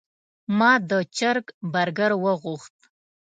ما 0.57 0.71
د 0.89 0.91
چرګ 1.17 1.45
برګر 1.73 2.11
وغوښت. 2.23 2.75